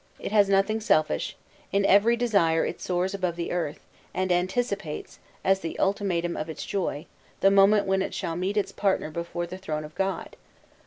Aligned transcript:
It 0.19 0.31
has 0.31 0.49
nothing 0.49 0.79
selfish; 0.81 1.37
in 1.71 1.85
every 1.85 2.15
desire 2.15 2.65
it 2.65 2.81
soars 2.81 3.13
above 3.13 3.35
this 3.35 3.51
earth; 3.51 3.81
and 4.15 4.31
anticipates, 4.31 5.19
as 5.43 5.59
the 5.59 5.77
ultimatum 5.77 6.35
of 6.35 6.49
its 6.49 6.65
joy, 6.65 7.05
the 7.41 7.51
moment 7.51 7.85
when 7.85 8.01
it 8.01 8.15
shall 8.15 8.35
meet 8.35 8.57
its 8.57 8.71
partner 8.71 9.11
before 9.11 9.45
the 9.45 9.59
throne 9.59 9.83
of 9.85 9.93
God. 9.93 10.37